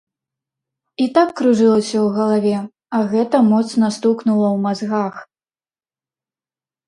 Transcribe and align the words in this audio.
І 1.03 1.05
так 1.15 1.29
кружылася 1.41 1.97
ў 2.05 2.15
галаве, 2.15 2.53
а 2.99 3.03
гэта 3.11 3.37
моцна 3.51 3.87
стукнула 3.99 4.47
ў 4.55 4.57
мазгах. 4.65 5.15